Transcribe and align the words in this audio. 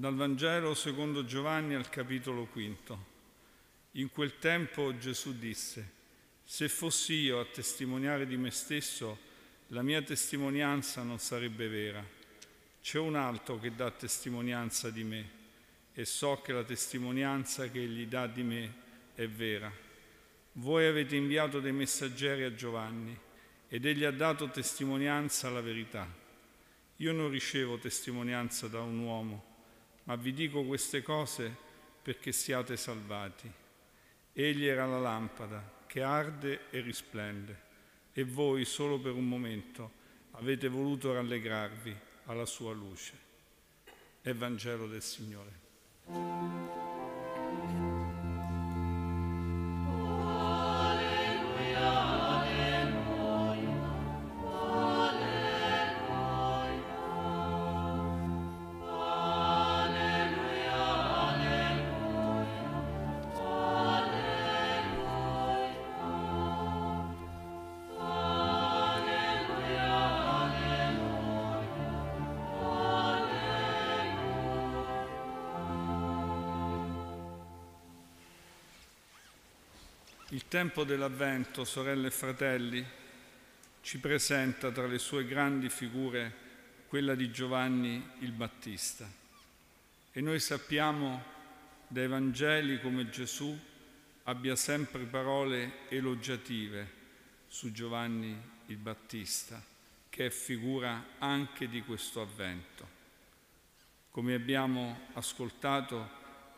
Dal 0.00 0.14
Vangelo 0.14 0.72
secondo 0.72 1.26
Giovanni 1.26 1.74
al 1.74 1.90
capitolo 1.90 2.46
quinto. 2.46 3.04
In 3.92 4.10
quel 4.10 4.38
tempo 4.38 4.96
Gesù 4.96 5.38
disse, 5.38 5.90
se 6.42 6.70
fossi 6.70 7.12
io 7.16 7.38
a 7.38 7.44
testimoniare 7.44 8.26
di 8.26 8.38
me 8.38 8.50
stesso, 8.50 9.18
la 9.66 9.82
mia 9.82 10.00
testimonianza 10.00 11.02
non 11.02 11.18
sarebbe 11.18 11.68
vera. 11.68 12.02
C'è 12.80 12.98
un 12.98 13.14
altro 13.14 13.58
che 13.58 13.74
dà 13.74 13.90
testimonianza 13.90 14.88
di 14.88 15.04
me 15.04 15.28
e 15.92 16.06
so 16.06 16.40
che 16.42 16.54
la 16.54 16.64
testimonianza 16.64 17.68
che 17.68 17.82
egli 17.82 18.06
dà 18.06 18.26
di 18.26 18.42
me 18.42 18.74
è 19.14 19.28
vera. 19.28 19.70
Voi 20.52 20.86
avete 20.86 21.14
inviato 21.14 21.60
dei 21.60 21.72
messaggeri 21.72 22.44
a 22.44 22.54
Giovanni 22.54 23.14
ed 23.68 23.84
egli 23.84 24.04
ha 24.04 24.12
dato 24.12 24.48
testimonianza 24.48 25.48
alla 25.48 25.60
verità. 25.60 26.08
Io 26.96 27.12
non 27.12 27.28
ricevo 27.28 27.76
testimonianza 27.76 28.66
da 28.66 28.80
un 28.80 28.98
uomo, 29.00 29.49
ma 30.10 30.16
vi 30.16 30.32
dico 30.32 30.64
queste 30.64 31.02
cose 31.02 31.54
perché 32.02 32.32
siate 32.32 32.76
salvati. 32.76 33.48
Egli 34.32 34.66
era 34.66 34.84
la 34.84 34.98
lampada 34.98 35.84
che 35.86 36.02
arde 36.02 36.62
e 36.70 36.80
risplende 36.80 37.60
e 38.12 38.24
voi 38.24 38.64
solo 38.64 38.98
per 38.98 39.12
un 39.12 39.28
momento 39.28 39.98
avete 40.32 40.66
voluto 40.66 41.12
rallegrarvi 41.12 41.96
alla 42.24 42.44
sua 42.44 42.72
luce. 42.72 43.12
Evangelo 44.22 44.88
del 44.88 45.02
Signore. 45.02 46.99
Il 80.32 80.46
tempo 80.46 80.84
dell'Avvento, 80.84 81.64
sorelle 81.64 82.06
e 82.06 82.12
fratelli, 82.12 82.86
ci 83.80 83.98
presenta 83.98 84.70
tra 84.70 84.86
le 84.86 84.98
sue 84.98 85.26
grandi 85.26 85.68
figure 85.68 86.32
quella 86.86 87.16
di 87.16 87.32
Giovanni 87.32 88.08
il 88.20 88.30
Battista. 88.30 89.10
E 90.12 90.20
noi 90.20 90.38
sappiamo 90.38 91.20
dai 91.88 92.06
Vangeli 92.06 92.80
come 92.80 93.10
Gesù 93.10 93.58
abbia 94.24 94.54
sempre 94.54 95.02
parole 95.02 95.88
elogiative 95.88 96.88
su 97.48 97.72
Giovanni 97.72 98.40
il 98.66 98.76
Battista, 98.76 99.60
che 100.08 100.26
è 100.26 100.30
figura 100.30 101.06
anche 101.18 101.68
di 101.68 101.82
questo 101.82 102.20
avvento, 102.20 102.88
come 104.12 104.34
abbiamo 104.34 105.08
ascoltato 105.14 106.08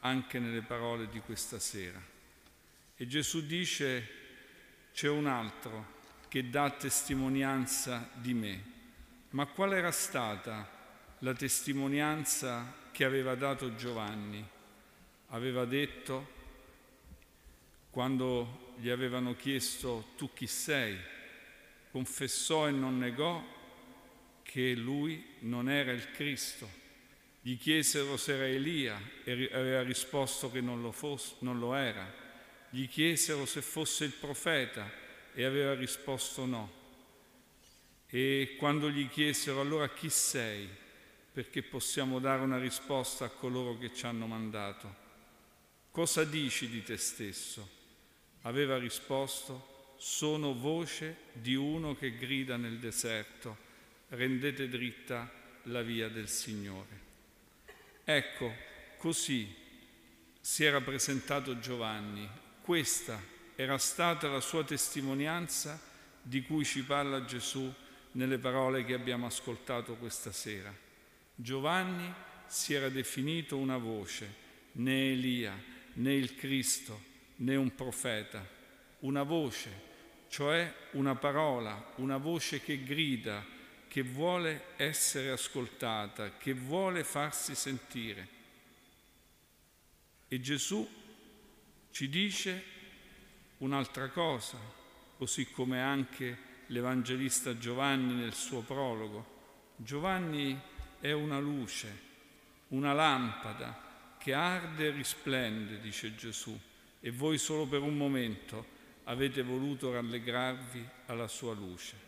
anche 0.00 0.38
nelle 0.38 0.62
parole 0.62 1.10
di 1.10 1.20
questa 1.20 1.58
sera. 1.58 2.16
E 3.00 3.06
Gesù 3.06 3.46
dice, 3.46 4.08
c'è 4.92 5.08
un 5.08 5.28
altro 5.28 6.00
che 6.26 6.50
dà 6.50 6.68
testimonianza 6.70 8.10
di 8.14 8.34
me. 8.34 8.62
Ma 9.30 9.46
qual 9.46 9.72
era 9.72 9.92
stata 9.92 10.68
la 11.20 11.32
testimonianza 11.32 12.74
che 12.90 13.04
aveva 13.04 13.36
dato 13.36 13.76
Giovanni? 13.76 14.44
Aveva 15.28 15.64
detto, 15.64 16.28
quando 17.90 18.74
gli 18.78 18.88
avevano 18.88 19.36
chiesto 19.36 20.08
tu 20.16 20.32
chi 20.32 20.48
sei, 20.48 20.98
confessò 21.92 22.66
e 22.66 22.72
non 22.72 22.98
negò 22.98 23.40
che 24.42 24.74
lui 24.74 25.36
non 25.42 25.70
era 25.70 25.92
il 25.92 26.10
Cristo. 26.10 26.68
Gli 27.42 27.56
chiesero 27.56 28.16
se 28.16 28.34
era 28.34 28.48
Elia 28.48 29.00
e 29.22 29.48
aveva 29.52 29.82
risposto 29.82 30.50
che 30.50 30.60
non 30.60 30.82
lo, 30.82 30.90
fosse, 30.90 31.36
non 31.38 31.60
lo 31.60 31.74
era 31.74 32.26
gli 32.70 32.88
chiesero 32.88 33.46
se 33.46 33.62
fosse 33.62 34.04
il 34.04 34.12
profeta 34.12 34.90
e 35.32 35.44
aveva 35.44 35.74
risposto 35.74 36.44
no. 36.44 36.72
E 38.06 38.56
quando 38.58 38.90
gli 38.90 39.08
chiesero 39.08 39.60
allora 39.60 39.88
chi 39.90 40.10
sei, 40.10 40.68
perché 41.32 41.62
possiamo 41.62 42.18
dare 42.18 42.42
una 42.42 42.58
risposta 42.58 43.26
a 43.26 43.30
coloro 43.30 43.78
che 43.78 43.94
ci 43.94 44.06
hanno 44.06 44.26
mandato, 44.26 45.06
cosa 45.90 46.24
dici 46.24 46.68
di 46.68 46.82
te 46.82 46.96
stesso? 46.96 47.76
Aveva 48.42 48.78
risposto, 48.78 49.94
sono 49.98 50.54
voce 50.54 51.16
di 51.32 51.54
uno 51.54 51.94
che 51.94 52.16
grida 52.16 52.56
nel 52.56 52.78
deserto, 52.78 53.56
rendete 54.08 54.68
dritta 54.68 55.30
la 55.64 55.82
via 55.82 56.08
del 56.08 56.28
Signore. 56.28 57.06
Ecco, 58.04 58.54
così 58.96 59.54
si 60.40 60.64
era 60.64 60.80
presentato 60.80 61.58
Giovanni 61.58 62.46
questa 62.68 63.18
era 63.56 63.78
stata 63.78 64.28
la 64.28 64.42
sua 64.42 64.62
testimonianza 64.62 65.80
di 66.20 66.42
cui 66.42 66.66
ci 66.66 66.84
parla 66.84 67.24
Gesù 67.24 67.72
nelle 68.12 68.36
parole 68.36 68.84
che 68.84 68.92
abbiamo 68.92 69.24
ascoltato 69.24 69.94
questa 69.94 70.32
sera. 70.32 70.70
Giovanni 71.34 72.12
si 72.46 72.74
era 72.74 72.90
definito 72.90 73.56
una 73.56 73.78
voce, 73.78 74.34
né 74.72 75.12
Elia, 75.12 75.58
né 75.94 76.12
il 76.12 76.34
Cristo, 76.34 77.00
né 77.36 77.56
un 77.56 77.74
profeta, 77.74 78.46
una 78.98 79.22
voce, 79.22 79.70
cioè 80.28 80.70
una 80.90 81.14
parola, 81.14 81.94
una 81.96 82.18
voce 82.18 82.60
che 82.60 82.82
grida, 82.82 83.42
che 83.88 84.02
vuole 84.02 84.74
essere 84.76 85.30
ascoltata, 85.30 86.36
che 86.36 86.52
vuole 86.52 87.02
farsi 87.02 87.54
sentire. 87.54 88.28
E 90.28 90.38
Gesù 90.38 90.86
ci 91.90 92.08
dice 92.08 92.64
un'altra 93.58 94.08
cosa, 94.08 94.58
così 95.16 95.50
come 95.50 95.80
anche 95.80 96.46
l'Evangelista 96.66 97.58
Giovanni 97.58 98.14
nel 98.14 98.34
suo 98.34 98.60
prologo. 98.60 99.36
Giovanni 99.76 100.58
è 101.00 101.12
una 101.12 101.38
luce, 101.38 102.06
una 102.68 102.92
lampada 102.92 104.16
che 104.18 104.32
arde 104.32 104.88
e 104.88 104.90
risplende, 104.90 105.80
dice 105.80 106.14
Gesù, 106.14 106.58
e 107.00 107.10
voi 107.10 107.38
solo 107.38 107.66
per 107.66 107.80
un 107.80 107.96
momento 107.96 108.76
avete 109.04 109.42
voluto 109.42 109.92
rallegrarvi 109.92 110.86
alla 111.06 111.28
sua 111.28 111.54
luce. 111.54 112.06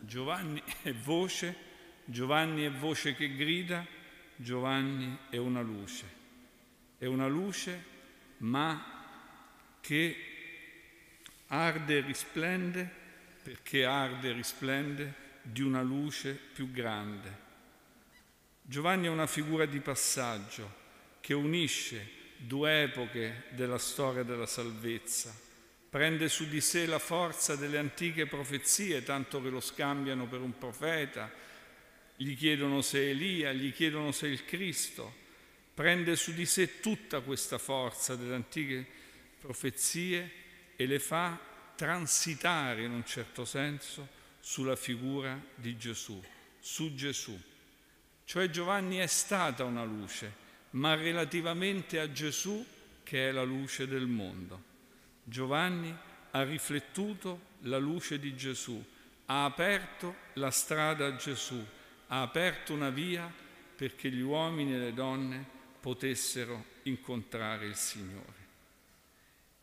Giovanni 0.00 0.62
è 0.82 0.92
voce, 0.92 1.56
Giovanni 2.04 2.64
è 2.64 2.70
voce 2.70 3.14
che 3.14 3.34
grida, 3.34 3.84
Giovanni 4.36 5.18
è 5.30 5.36
una 5.36 5.62
luce. 5.62 6.16
È 6.96 7.06
una 7.06 7.26
luce, 7.26 7.84
ma 8.38 8.97
che 9.88 10.16
arde 11.46 11.96
e 11.96 12.00
risplende 12.02 12.86
perché 13.42 13.86
arde 13.86 14.28
e 14.28 14.32
risplende 14.32 15.14
di 15.40 15.62
una 15.62 15.80
luce 15.80 16.38
più 16.52 16.70
grande. 16.70 17.46
Giovanni 18.60 19.06
è 19.06 19.08
una 19.08 19.26
figura 19.26 19.64
di 19.64 19.80
passaggio 19.80 20.70
che 21.20 21.32
unisce 21.32 22.06
due 22.36 22.82
epoche 22.82 23.44
della 23.52 23.78
storia 23.78 24.24
della 24.24 24.44
salvezza, 24.44 25.34
prende 25.88 26.28
su 26.28 26.46
di 26.50 26.60
sé 26.60 26.84
la 26.84 26.98
forza 26.98 27.56
delle 27.56 27.78
antiche 27.78 28.26
profezie, 28.26 29.02
tanto 29.02 29.40
che 29.40 29.48
lo 29.48 29.60
scambiano 29.60 30.26
per 30.26 30.42
un 30.42 30.58
profeta, 30.58 31.32
gli 32.14 32.36
chiedono 32.36 32.82
se 32.82 32.98
è 32.98 33.08
Elia, 33.08 33.54
gli 33.54 33.72
chiedono 33.72 34.12
se 34.12 34.26
è 34.26 34.30
il 34.30 34.44
Cristo, 34.44 35.14
prende 35.72 36.14
su 36.14 36.34
di 36.34 36.44
sé 36.44 36.80
tutta 36.80 37.20
questa 37.20 37.56
forza 37.56 38.16
delle 38.16 38.34
antiche 38.34 38.74
profezie 38.74 38.97
profezie 39.38 40.30
e 40.76 40.86
le 40.86 40.98
fa 40.98 41.38
transitare 41.74 42.84
in 42.84 42.92
un 42.92 43.04
certo 43.04 43.44
senso 43.44 44.16
sulla 44.40 44.76
figura 44.76 45.40
di 45.54 45.76
Gesù, 45.76 46.22
su 46.58 46.94
Gesù. 46.94 47.38
Cioè 48.24 48.50
Giovanni 48.50 48.96
è 48.96 49.06
stata 49.06 49.64
una 49.64 49.84
luce, 49.84 50.32
ma 50.70 50.94
relativamente 50.94 51.98
a 51.98 52.10
Gesù 52.10 52.64
che 53.02 53.28
è 53.28 53.32
la 53.32 53.42
luce 53.42 53.86
del 53.86 54.06
mondo. 54.06 54.62
Giovanni 55.24 55.96
ha 56.32 56.42
riflettuto 56.42 57.56
la 57.62 57.78
luce 57.78 58.18
di 58.18 58.36
Gesù, 58.36 58.82
ha 59.26 59.44
aperto 59.44 60.14
la 60.34 60.50
strada 60.50 61.06
a 61.06 61.16
Gesù, 61.16 61.64
ha 62.08 62.22
aperto 62.22 62.72
una 62.74 62.90
via 62.90 63.32
perché 63.76 64.10
gli 64.10 64.20
uomini 64.20 64.74
e 64.74 64.78
le 64.78 64.94
donne 64.94 65.46
potessero 65.80 66.64
incontrare 66.82 67.66
il 67.66 67.76
Signore. 67.76 68.37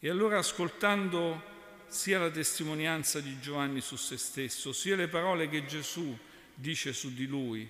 E 0.00 0.08
allora 0.08 0.38
ascoltando 0.38 1.56
sia 1.88 2.20
la 2.20 2.30
testimonianza 2.30 3.20
di 3.20 3.40
Giovanni 3.40 3.80
su 3.80 3.96
se 3.96 4.16
stesso, 4.16 4.72
sia 4.72 4.94
le 4.94 5.08
parole 5.08 5.48
che 5.48 5.66
Gesù 5.66 6.16
dice 6.54 6.92
su 6.92 7.12
di 7.12 7.26
lui, 7.26 7.68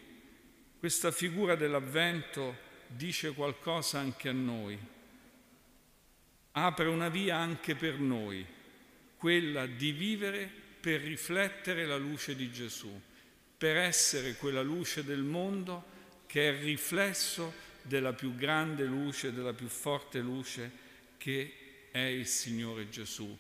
questa 0.79 1.11
figura 1.11 1.55
dell'avvento 1.55 2.67
dice 2.87 3.33
qualcosa 3.33 3.99
anche 3.99 4.29
a 4.29 4.33
noi, 4.33 4.79
apre 6.53 6.89
una 6.89 7.09
via 7.09 7.37
anche 7.37 7.75
per 7.75 7.99
noi, 7.99 8.45
quella 9.17 9.67
di 9.67 9.93
vivere 9.93 10.51
per 10.81 11.01
riflettere 11.01 11.87
la 11.87 11.97
luce 11.97 12.37
di 12.37 12.51
Gesù, 12.51 13.01
per 13.57 13.77
essere 13.77 14.35
quella 14.35 14.63
luce 14.63 15.05
del 15.05 15.23
mondo 15.23 15.97
che 16.27 16.49
è 16.49 16.53
il 16.53 16.63
riflesso 16.63 17.67
della 17.83 18.13
più 18.13 18.35
grande 18.35 18.85
luce, 18.85 19.33
della 19.33 19.53
più 19.53 19.69
forte 19.69 20.21
luce 20.21 20.71
che 21.17 21.68
è 21.91 21.99
il 21.99 22.27
Signore 22.27 22.89
Gesù, 22.89 23.37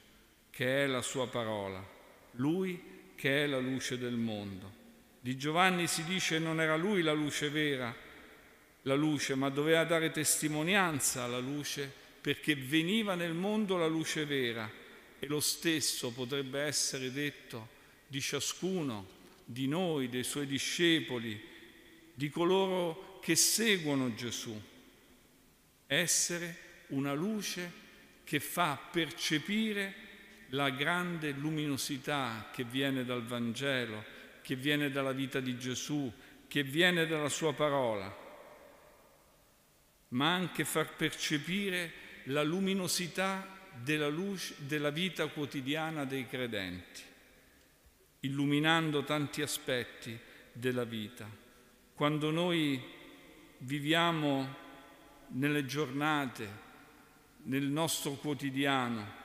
che 0.51 0.85
è 0.85 0.87
la 0.87 1.03
sua 1.03 1.29
parola, 1.29 1.87
Lui 2.33 2.97
che 3.15 3.45
è 3.45 3.47
la 3.47 3.59
luce 3.59 3.99
del 3.99 4.15
mondo. 4.15 4.73
Di 5.21 5.37
Giovanni 5.37 5.89
si 5.89 6.05
dice 6.05 6.39
non 6.39 6.61
era 6.61 6.77
lui 6.77 7.03
la 7.03 7.13
luce 7.13 7.51
vera, 7.51 7.95
la 8.83 8.95
luce, 8.95 9.35
ma 9.35 9.49
doveva 9.49 9.85
dare 9.85 10.13
testimonianza 10.13 11.25
alla 11.25 11.41
luce 11.41 11.93
perché 12.21 12.55
veniva 12.55 13.15
nel 13.15 13.35
mondo 13.35 13.77
la 13.77 13.89
luce 13.89 14.25
vera 14.25 14.71
e 15.19 15.27
lo 15.27 15.41
stesso 15.41 16.13
potrebbe 16.13 16.61
essere 16.61 17.13
detto 17.13 17.69
di 18.07 18.21
ciascuno 18.21 19.17
di 19.45 19.67
noi, 19.67 20.09
dei 20.09 20.25
suoi 20.25 20.47
discepoli, 20.47 21.41
di 22.15 22.31
coloro 22.31 23.19
che 23.21 23.35
seguono 23.35 24.15
Gesù. 24.15 24.61
Essere 25.87 26.57
una 26.89 27.15
luce 27.15 27.87
che 28.29 28.41
fa 28.41 28.79
percepire 28.91 29.95
la 30.49 30.69
grande 30.69 31.31
luminosità 31.31 32.51
che 32.53 32.63
viene 32.63 33.07
dal 33.07 33.25
Vangelo, 33.25 34.05
che 34.43 34.55
viene 34.55 34.91
dalla 34.91 35.13
vita 35.13 35.41
di 35.41 35.57
Gesù, 35.57 36.13
che 36.47 36.63
viene 36.63 37.07
dalla 37.07 37.31
sua 37.31 37.55
parola, 37.55 38.15
ma 40.09 40.35
anche 40.35 40.67
far 40.67 40.95
percepire 40.95 41.91
la 42.25 42.43
luminosità 42.43 43.49
della, 43.73 44.09
luce, 44.09 44.57
della 44.59 44.91
vita 44.91 45.27
quotidiana 45.29 46.05
dei 46.05 46.27
credenti, 46.27 47.01
illuminando 48.21 49.05
tanti 49.05 49.41
aspetti 49.41 50.19
della 50.53 50.85
vita. 50.85 51.27
Quando 51.95 52.31
noi 52.31 52.79
viviamo 53.57 54.55
nelle 55.29 55.65
giornate, 55.65 56.67
nel 57.45 57.65
nostro 57.65 58.13
quotidiano, 58.13 59.17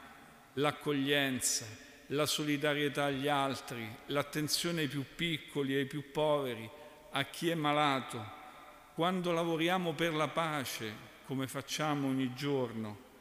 l'accoglienza, 0.53 1.65
la 2.07 2.25
solidarietà 2.25 3.05
agli 3.05 3.27
altri, 3.27 3.87
l'attenzione 4.07 4.81
ai 4.81 4.87
più 4.87 5.03
piccoli, 5.15 5.75
ai 5.75 5.85
più 5.85 6.11
poveri, 6.11 6.69
a 7.11 7.23
chi 7.25 7.49
è 7.49 7.55
malato, 7.55 8.41
quando 8.93 9.31
lavoriamo 9.31 9.93
per 9.93 10.13
la 10.13 10.27
pace, 10.27 11.11
come 11.25 11.47
facciamo 11.47 12.07
ogni 12.07 12.33
giorno, 12.35 13.11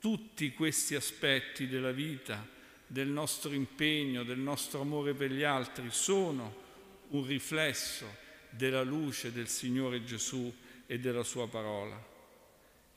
tutti 0.00 0.52
questi 0.52 0.94
aspetti 0.94 1.66
della 1.66 1.92
vita, 1.92 2.46
del 2.86 3.08
nostro 3.08 3.52
impegno, 3.52 4.22
del 4.22 4.38
nostro 4.38 4.80
amore 4.80 5.14
per 5.14 5.30
gli 5.30 5.42
altri, 5.42 5.88
sono 5.90 6.66
un 7.08 7.26
riflesso 7.26 8.06
della 8.50 8.82
luce 8.82 9.32
del 9.32 9.48
Signore 9.48 10.04
Gesù 10.04 10.52
e 10.86 10.98
della 10.98 11.24
sua 11.24 11.48
parola. 11.48 12.16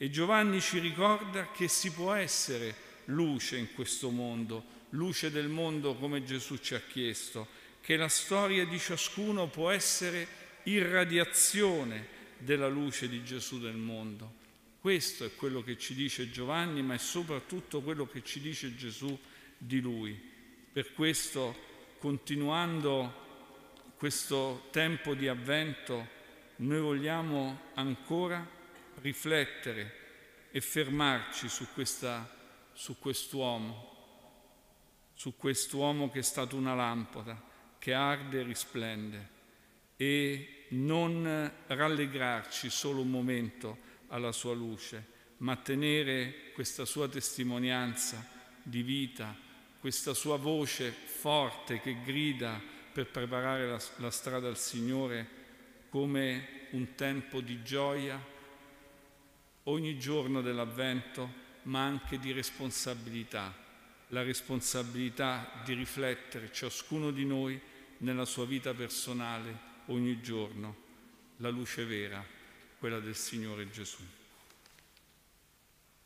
E 0.01 0.09
Giovanni 0.09 0.59
ci 0.61 0.79
ricorda 0.79 1.51
che 1.51 1.67
si 1.67 1.91
può 1.91 2.11
essere 2.13 2.73
luce 3.05 3.57
in 3.57 3.71
questo 3.75 4.09
mondo, 4.09 4.63
luce 4.89 5.29
del 5.29 5.47
mondo 5.47 5.93
come 5.93 6.23
Gesù 6.23 6.57
ci 6.57 6.73
ha 6.73 6.79
chiesto, 6.79 7.47
che 7.81 7.97
la 7.97 8.07
storia 8.07 8.65
di 8.65 8.79
ciascuno 8.79 9.45
può 9.45 9.69
essere 9.69 10.27
irradiazione 10.63 12.07
della 12.39 12.67
luce 12.67 13.09
di 13.09 13.23
Gesù 13.23 13.59
del 13.59 13.75
mondo. 13.75 14.33
Questo 14.79 15.23
è 15.23 15.35
quello 15.35 15.61
che 15.61 15.77
ci 15.77 15.93
dice 15.93 16.31
Giovanni, 16.31 16.81
ma 16.81 16.95
è 16.95 16.97
soprattutto 16.97 17.81
quello 17.81 18.07
che 18.07 18.23
ci 18.23 18.39
dice 18.39 18.75
Gesù 18.75 19.15
di 19.55 19.81
lui. 19.81 20.19
Per 20.73 20.93
questo, 20.93 21.55
continuando 21.99 23.93
questo 23.97 24.67
tempo 24.71 25.13
di 25.13 25.27
avvento, 25.27 26.07
noi 26.55 26.79
vogliamo 26.79 27.69
ancora 27.75 28.59
riflettere 28.95 29.99
e 30.51 30.61
fermarci 30.61 31.47
su, 31.47 31.67
questa, 31.73 32.29
su 32.73 32.99
quest'uomo, 32.99 33.89
su 35.13 35.35
quest'uomo 35.37 36.09
che 36.09 36.19
è 36.19 36.23
stato 36.23 36.55
una 36.55 36.75
lampada, 36.75 37.41
che 37.79 37.93
arde 37.93 38.41
e 38.41 38.43
risplende, 38.43 39.29
e 39.95 40.65
non 40.69 41.51
rallegrarci 41.67 42.69
solo 42.69 43.01
un 43.01 43.09
momento 43.09 43.77
alla 44.07 44.31
sua 44.31 44.53
luce, 44.53 45.19
ma 45.37 45.55
tenere 45.55 46.51
questa 46.53 46.85
sua 46.85 47.07
testimonianza 47.07 48.27
di 48.61 48.83
vita, 48.83 49.35
questa 49.79 50.13
sua 50.13 50.37
voce 50.37 50.91
forte 50.91 51.79
che 51.79 52.01
grida 52.03 52.61
per 52.91 53.07
preparare 53.07 53.67
la, 53.67 53.81
la 53.97 54.11
strada 54.11 54.47
al 54.47 54.57
Signore 54.57 55.39
come 55.89 56.67
un 56.71 56.93
tempo 56.95 57.41
di 57.41 57.63
gioia 57.63 58.19
ogni 59.63 59.97
giorno 59.99 60.41
dell'avvento, 60.41 61.39
ma 61.63 61.83
anche 61.83 62.17
di 62.17 62.31
responsabilità, 62.31 63.53
la 64.07 64.23
responsabilità 64.23 65.61
di 65.63 65.73
riflettere 65.73 66.51
ciascuno 66.51 67.11
di 67.11 67.25
noi 67.25 67.59
nella 67.99 68.25
sua 68.25 68.45
vita 68.45 68.73
personale 68.73 69.69
ogni 69.87 70.21
giorno, 70.21 70.75
la 71.37 71.49
luce 71.49 71.85
vera 71.85 72.23
quella 72.79 72.99
del 72.99 73.15
Signore 73.15 73.69
Gesù. 73.69 74.01